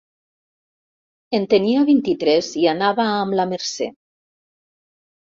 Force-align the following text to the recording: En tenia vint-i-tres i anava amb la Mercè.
En 1.41 1.45
tenia 1.51 1.85
vint-i-tres 1.91 2.51
i 2.65 2.67
anava 2.75 3.09
amb 3.21 3.39
la 3.41 3.49
Mercè. 3.55 3.95